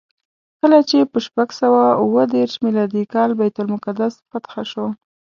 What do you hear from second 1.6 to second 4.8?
سوه اوه دېرش میلادي کال بیت المقدس فتحه